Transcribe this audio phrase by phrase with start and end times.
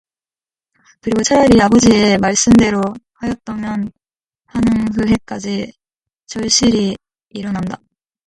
[0.99, 2.81] 그리고 차라리 아버지의 말씀대로
[3.13, 3.91] 하였더면
[4.47, 5.71] 하는 후회까지
[6.25, 6.97] 절실히
[7.29, 7.79] 일어난다.